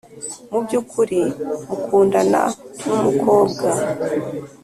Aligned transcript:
mubyukuri 0.51 1.19
mukundana 1.67 2.41
numukobwa 2.85 3.67